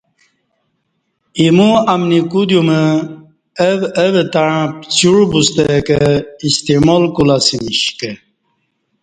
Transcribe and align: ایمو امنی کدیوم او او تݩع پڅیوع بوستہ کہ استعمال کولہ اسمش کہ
ایمو 1.39 1.69
امنی 1.93 2.19
کدیوم 2.31 2.69
او 3.63 3.73
او 4.01 4.07
تݩع 4.33 4.59
پڅیوع 4.77 5.21
بوستہ 5.31 5.65
کہ 5.87 5.97
استعمال 6.47 7.03
کولہ 7.15 7.37
اسمش 7.41 7.79
کہ 7.99 8.11